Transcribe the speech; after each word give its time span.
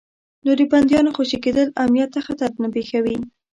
نو 0.45 0.51
د 0.59 0.61
بندیانو 0.71 1.15
خوشي 1.17 1.37
کېدل 1.45 1.67
امنیت 1.83 2.09
ته 2.15 2.19
خطر 2.27 2.49
نه 2.61 2.67
پېښوي. 2.75 3.15